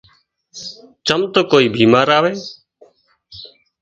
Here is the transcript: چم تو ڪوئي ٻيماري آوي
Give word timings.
چم 1.07 1.21
تو 1.33 1.41
ڪوئي 1.51 1.67
ٻيماري 1.75 2.13
آوي 2.19 2.33